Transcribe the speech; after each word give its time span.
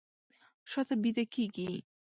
شاته 0.71 0.95
بیده 1.01 1.23
کیږي 1.33 1.71